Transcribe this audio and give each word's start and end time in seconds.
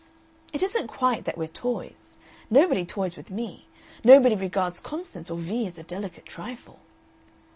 "It 0.51 0.63
isn't 0.63 0.87
quite 0.87 1.25
that 1.25 1.37
we're 1.37 1.45
toys. 1.45 2.17
Nobody 2.49 2.85
toys 2.87 3.15
with 3.15 3.29
me. 3.29 3.67
Nobody 4.03 4.35
regards 4.35 4.79
Constance 4.79 5.29
or 5.29 5.37
Vee 5.37 5.67
as 5.67 5.77
a 5.77 5.83
delicate 5.83 6.25
trifle." 6.25 6.79